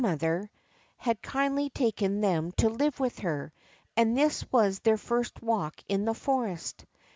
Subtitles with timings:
[0.01, 0.49] 301
[0.97, 3.53] had kindly taken them to live with her;
[3.95, 6.87] and this was their first walk in the forest.